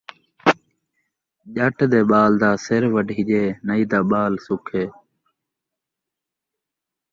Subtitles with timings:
[1.53, 4.83] ڄٹ دے ٻال دا سِر وڈھیجے، نائی دا ٻال سکھے